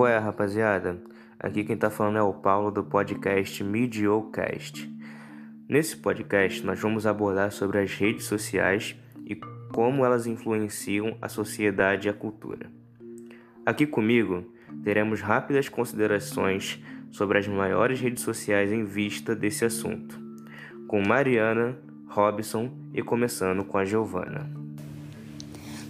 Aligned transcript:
Qual 0.00 0.08
é, 0.08 0.16
rapaziada? 0.16 0.98
Aqui 1.38 1.62
quem 1.62 1.76
tá 1.76 1.90
falando 1.90 2.16
é 2.16 2.22
o 2.22 2.32
Paulo 2.32 2.70
do 2.70 2.82
podcast 2.82 3.62
Mediocast. 3.62 4.90
Nesse 5.68 5.94
podcast 5.94 6.64
nós 6.64 6.80
vamos 6.80 7.06
abordar 7.06 7.52
sobre 7.52 7.80
as 7.80 7.92
redes 7.92 8.24
sociais 8.24 8.96
e 9.26 9.34
como 9.74 10.02
elas 10.02 10.26
influenciam 10.26 11.18
a 11.20 11.28
sociedade 11.28 12.08
e 12.08 12.10
a 12.10 12.14
cultura. 12.14 12.70
Aqui 13.66 13.86
comigo 13.86 14.50
teremos 14.82 15.20
rápidas 15.20 15.68
considerações 15.68 16.82
sobre 17.10 17.36
as 17.36 17.46
maiores 17.46 18.00
redes 18.00 18.22
sociais 18.22 18.72
em 18.72 18.84
vista 18.84 19.36
desse 19.36 19.66
assunto, 19.66 20.18
com 20.88 21.06
Mariana, 21.06 21.76
Robson 22.08 22.72
e 22.94 23.02
começando 23.02 23.64
com 23.66 23.76
a 23.76 23.84
Giovana. 23.84 24.69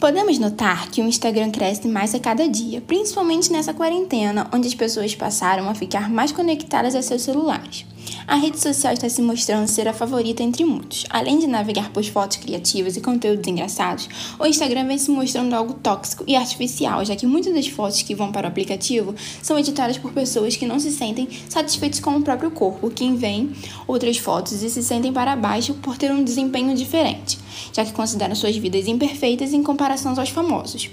Podemos 0.00 0.38
notar 0.38 0.90
que 0.90 1.00
o 1.00 1.06
Instagram 1.06 1.50
cresce 1.50 1.88
mais 1.88 2.14
a 2.14 2.18
cada 2.18 2.48
dia, 2.48 2.80
principalmente 2.80 3.50
nessa 3.50 3.72
quarentena, 3.72 4.48
onde 4.52 4.68
as 4.68 4.74
pessoas 4.74 5.14
passaram 5.14 5.68
a 5.68 5.74
ficar 5.74 6.10
mais 6.10 6.32
conectadas 6.32 6.94
a 6.94 7.02
seus 7.02 7.22
celulares. 7.22 7.86
A 8.26 8.36
rede 8.36 8.60
social 8.60 8.94
está 8.94 9.08
se 9.08 9.20
mostrando 9.20 9.68
ser 9.68 9.86
a 9.86 9.92
favorita 9.92 10.42
entre 10.42 10.64
muitos. 10.64 11.04
Além 11.10 11.38
de 11.38 11.46
navegar 11.46 11.90
por 11.90 12.02
fotos 12.04 12.38
criativas 12.38 12.96
e 12.96 13.00
conteúdos 13.00 13.46
engraçados, 13.46 14.08
o 14.38 14.46
Instagram 14.46 14.86
vem 14.86 14.98
se 14.98 15.10
mostrando 15.10 15.54
algo 15.54 15.74
tóxico 15.74 16.24
e 16.26 16.34
artificial, 16.34 17.04
já 17.04 17.14
que 17.14 17.26
muitas 17.26 17.54
das 17.54 17.66
fotos 17.66 18.02
que 18.02 18.14
vão 18.14 18.32
para 18.32 18.46
o 18.46 18.50
aplicativo 18.50 19.14
são 19.42 19.58
editadas 19.58 19.98
por 19.98 20.12
pessoas 20.12 20.56
que 20.56 20.66
não 20.66 20.80
se 20.80 20.90
sentem 20.90 21.28
satisfeitos 21.48 22.00
com 22.00 22.16
o 22.16 22.22
próprio 22.22 22.50
corpo, 22.50 22.90
que 22.90 23.12
veem 23.12 23.52
outras 23.86 24.16
fotos 24.16 24.62
e 24.62 24.70
se 24.70 24.82
sentem 24.82 25.12
para 25.12 25.36
baixo 25.36 25.74
por 25.74 25.96
ter 25.96 26.10
um 26.10 26.24
desempenho 26.24 26.74
diferente, 26.74 27.38
já 27.72 27.84
que 27.84 27.92
consideram 27.92 28.34
suas 28.34 28.56
vidas 28.56 28.86
imperfeitas 28.88 29.52
em 29.52 29.62
comparação 29.62 30.14
aos 30.18 30.30
famosos 30.30 30.90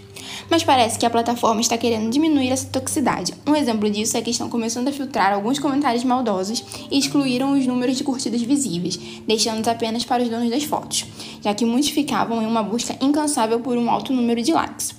mas 0.49 0.63
parece 0.63 0.97
que 0.97 1.05
a 1.05 1.09
plataforma 1.09 1.61
está 1.61 1.77
querendo 1.77 2.11
diminuir 2.11 2.49
essa 2.49 2.67
toxicidade. 2.67 3.33
Um 3.45 3.55
exemplo 3.55 3.89
disso 3.89 4.17
é 4.17 4.21
que 4.21 4.31
estão 4.31 4.49
começando 4.49 4.87
a 4.87 4.91
filtrar 4.91 5.33
alguns 5.33 5.59
comentários 5.59 6.03
maldosos 6.03 6.63
e 6.89 6.97
excluíram 6.97 7.53
os 7.53 7.65
números 7.65 7.97
de 7.97 8.03
curtidas 8.03 8.41
visíveis, 8.41 8.99
deixando-os 9.27 9.67
apenas 9.67 10.05
para 10.05 10.23
os 10.23 10.29
donos 10.29 10.49
das 10.49 10.63
fotos, 10.63 11.05
já 11.41 11.53
que 11.53 11.65
muitos 11.65 11.89
ficavam 11.89 12.41
em 12.41 12.45
uma 12.45 12.63
busca 12.63 12.95
incansável 13.01 13.59
por 13.59 13.77
um 13.77 13.89
alto 13.89 14.13
número 14.13 14.41
de 14.41 14.53
likes. 14.53 14.95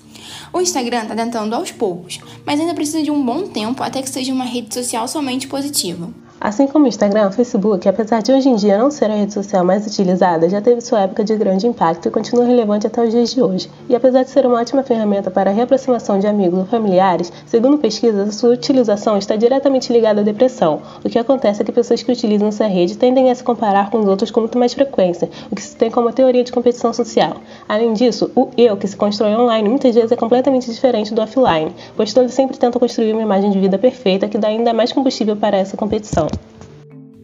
O 0.52 0.60
Instagram 0.60 1.02
está 1.02 1.14
tentando 1.14 1.54
aos 1.54 1.70
poucos, 1.70 2.20
mas 2.44 2.60
ainda 2.60 2.74
precisa 2.74 3.02
de 3.02 3.10
um 3.10 3.24
bom 3.24 3.46
tempo 3.46 3.82
até 3.82 4.02
que 4.02 4.10
seja 4.10 4.32
uma 4.32 4.44
rede 4.44 4.74
social 4.74 5.08
somente 5.08 5.46
positiva. 5.46 6.10
Assim 6.44 6.66
como 6.66 6.86
o 6.86 6.88
Instagram, 6.88 7.28
o 7.28 7.30
Facebook, 7.30 7.88
apesar 7.88 8.20
de 8.20 8.32
hoje 8.32 8.48
em 8.48 8.56
dia 8.56 8.76
não 8.76 8.90
ser 8.90 9.04
a 9.04 9.14
rede 9.14 9.32
social 9.32 9.64
mais 9.64 9.86
utilizada, 9.86 10.48
já 10.48 10.60
teve 10.60 10.80
sua 10.80 11.02
época 11.02 11.22
de 11.22 11.36
grande 11.36 11.68
impacto 11.68 12.08
e 12.08 12.10
continua 12.10 12.44
relevante 12.44 12.84
até 12.84 13.00
os 13.00 13.12
dias 13.12 13.32
de 13.32 13.40
hoje. 13.40 13.70
E 13.88 13.94
apesar 13.94 14.24
de 14.24 14.30
ser 14.30 14.44
uma 14.44 14.58
ótima 14.58 14.82
ferramenta 14.82 15.30
para 15.30 15.50
a 15.50 15.52
reaproximação 15.52 16.18
de 16.18 16.26
amigos 16.26 16.58
ou 16.58 16.66
familiares, 16.66 17.32
segundo 17.46 17.78
pesquisas, 17.78 18.34
sua 18.34 18.50
utilização 18.54 19.16
está 19.16 19.36
diretamente 19.36 19.92
ligada 19.92 20.20
à 20.20 20.24
depressão. 20.24 20.82
O 21.04 21.08
que 21.08 21.16
acontece 21.16 21.62
é 21.62 21.64
que 21.64 21.70
pessoas 21.70 22.02
que 22.02 22.10
utilizam 22.10 22.48
essa 22.48 22.66
rede 22.66 22.98
tendem 22.98 23.30
a 23.30 23.34
se 23.36 23.44
comparar 23.44 23.88
com 23.88 24.00
os 24.00 24.08
outros 24.08 24.32
com 24.32 24.40
muito 24.40 24.58
mais 24.58 24.74
frequência, 24.74 25.30
o 25.48 25.54
que 25.54 25.62
se 25.62 25.76
tem 25.76 25.92
como 25.92 26.12
teoria 26.12 26.42
de 26.42 26.50
competição 26.50 26.92
social. 26.92 27.36
Além 27.68 27.92
disso, 27.92 28.32
o 28.34 28.48
eu 28.58 28.76
que 28.76 28.88
se 28.88 28.96
constrói 28.96 29.32
online 29.36 29.68
muitas 29.68 29.94
vezes 29.94 30.10
é 30.10 30.16
completamente 30.16 30.68
diferente 30.68 31.14
do 31.14 31.22
offline, 31.22 31.72
pois 31.96 32.12
todos 32.12 32.34
sempre 32.34 32.56
tentam 32.56 32.80
construir 32.80 33.12
uma 33.12 33.22
imagem 33.22 33.52
de 33.52 33.60
vida 33.60 33.78
perfeita 33.78 34.26
que 34.26 34.38
dá 34.38 34.48
ainda 34.48 34.74
mais 34.74 34.92
combustível 34.92 35.36
para 35.36 35.56
essa 35.56 35.76
competição. 35.76 36.31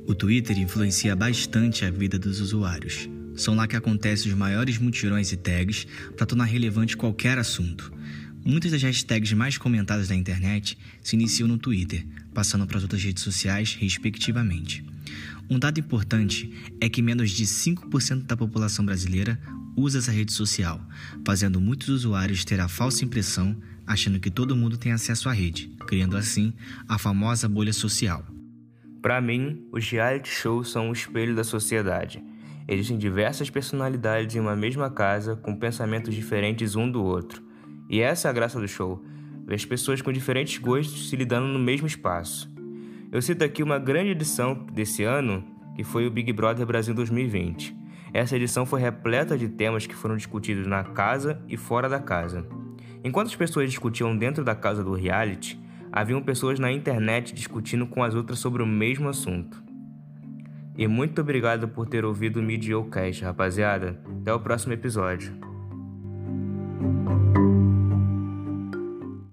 O 0.07 0.15
Twitter 0.15 0.59
influencia 0.59 1.15
bastante 1.15 1.85
a 1.85 1.91
vida 1.91 2.19
dos 2.19 2.41
usuários. 2.41 3.09
São 3.37 3.55
lá 3.55 3.69
que 3.69 3.77
acontecem 3.77 4.33
os 4.33 4.39
maiores 4.39 4.79
mutirões 4.79 5.33
e 5.33 5.37
tags 5.37 5.87
para 6.17 6.27
tornar 6.27 6.47
relevante 6.47 6.97
qualquer 6.97 7.39
assunto. 7.39 7.93
Muitas 8.45 8.73
das 8.73 8.83
hashtags 8.83 9.33
mais 9.35 9.59
comentadas 9.59 10.09
na 10.09 10.15
internet 10.15 10.79
se 11.03 11.15
iniciam 11.15 11.47
no 11.47 11.59
Twitter, 11.59 12.07
passando 12.33 12.67
para 12.67 12.79
as 12.79 12.83
outras 12.83 13.03
redes 13.03 13.23
sociais, 13.23 13.77
respectivamente. 13.79 14.83
Um 15.51 15.59
dado 15.59 15.79
importante 15.79 16.53
é 16.81 16.89
que 16.89 17.03
menos 17.03 17.31
de 17.31 17.45
5% 17.45 18.25
da 18.25 18.37
população 18.37 18.85
brasileira 18.85 19.39
usa 19.77 19.99
essa 19.99 20.11
rede 20.11 20.33
social, 20.33 20.81
fazendo 21.25 21.61
muitos 21.61 21.89
usuários 21.89 22.45
ter 22.45 22.61
a 22.61 22.69
falsa 22.69 23.05
impressão 23.05 23.57
achando 23.87 24.21
que 24.21 24.31
todo 24.31 24.57
mundo 24.57 24.77
tem 24.77 24.93
acesso 24.93 25.29
à 25.29 25.33
rede, 25.33 25.71
criando 25.87 26.17
assim 26.17 26.53
a 26.89 26.99
famosa 26.99 27.49
bolha 27.49 27.73
social. 27.73 28.25
Para 29.01 29.21
mim, 29.21 29.67
os 29.73 29.89
reality 29.89 30.29
shows 30.29 30.71
são 30.71 30.91
o 30.91 30.93
espelho 30.93 31.35
da 31.35 31.45
sociedade. 31.45 32.23
Existem 32.67 32.99
diversas 32.99 33.49
personalidades 33.49 34.35
em 34.35 34.41
uma 34.41 34.57
mesma 34.57 34.91
casa 34.91 35.37
com 35.37 35.55
pensamentos 35.55 36.15
diferentes 36.15 36.75
um 36.75 36.91
do 36.91 37.03
outro. 37.03 37.43
E 37.89 38.01
essa 38.01 38.29
é 38.29 38.31
a 38.31 38.35
graça 38.35 38.61
do 38.61 38.67
show: 38.67 39.03
ver 39.47 39.55
as 39.55 39.65
pessoas 39.65 40.03
com 40.03 40.13
diferentes 40.13 40.59
gostos 40.59 41.09
se 41.09 41.17
lidando 41.17 41.47
no 41.47 41.59
mesmo 41.59 41.87
espaço. 41.87 42.53
Eu 43.11 43.23
cito 43.23 43.45
aqui 43.45 43.63
uma 43.63 43.79
grande 43.79 44.11
edição 44.11 44.67
desse 44.73 45.05
ano, 45.05 45.43
que 45.75 45.85
foi 45.85 46.07
o 46.07 46.11
Big 46.11 46.31
Brother 46.33 46.67
Brasil 46.67 46.93
2020. 46.93 47.75
Essa 48.13 48.37
edição 48.37 48.67
foi 48.67 48.81
repleta 48.81 49.39
de 49.39 49.49
temas 49.49 49.87
que 49.87 49.95
foram 49.95 50.17
discutidos 50.17 50.67
na 50.67 50.83
casa 50.83 51.41
e 51.49 51.57
fora 51.57 51.89
da 51.89 52.01
casa. 52.01 52.47
Enquanto 53.05 53.29
as 53.29 53.37
pessoas 53.37 53.71
discutiam 53.71 54.17
dentro 54.17 54.45
da 54.45 54.55
casa 54.55 54.83
do 54.83 54.93
reality, 54.93 55.59
haviam 55.93 56.23
pessoas 56.23 56.59
na 56.59 56.71
internet 56.71 57.35
discutindo 57.35 57.87
com 57.87 58.03
as 58.03 58.15
outras 58.15 58.39
sobre 58.39 58.63
o 58.63 58.67
mesmo 58.67 59.09
assunto. 59.09 59.63
E 60.77 60.87
muito 60.87 61.21
obrigado 61.21 61.69
por 61.69 61.87
ter 61.89 62.05
ouvido 62.05 62.39
o 62.39 62.43
Mediocast, 62.43 63.25
rapaziada. 63.25 64.01
Até 64.21 64.33
o 64.33 64.39
próximo 64.39 64.73
episódio. 64.73 65.33